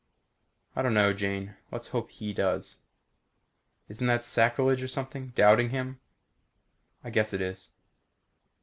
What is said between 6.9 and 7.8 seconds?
"I guess it is."